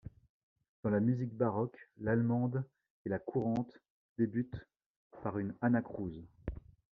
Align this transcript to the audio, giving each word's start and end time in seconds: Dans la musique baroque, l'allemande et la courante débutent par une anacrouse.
Dans 0.81 0.89
la 0.89 0.99
musique 0.99 1.35
baroque, 1.37 1.77
l'allemande 1.99 2.63
et 3.05 3.09
la 3.09 3.19
courante 3.19 3.79
débutent 4.17 4.65
par 5.21 5.37
une 5.37 5.53
anacrouse. 5.61 6.25